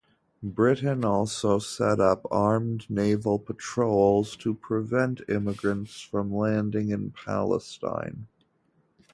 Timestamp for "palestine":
7.11-8.25